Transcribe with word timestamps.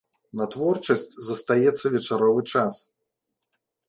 На 0.39 0.45
творчасць 0.53 1.03
застаецца 1.27 1.85
вечаровы 1.97 2.41
час. 2.55 2.75